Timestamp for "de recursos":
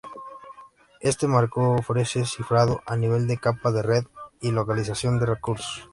5.19-5.87